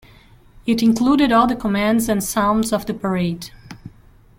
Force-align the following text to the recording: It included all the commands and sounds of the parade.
It 0.65 0.81
included 0.81 1.31
all 1.31 1.45
the 1.45 1.55
commands 1.55 2.09
and 2.09 2.23
sounds 2.23 2.73
of 2.73 2.87
the 2.87 2.93
parade. 2.95 3.51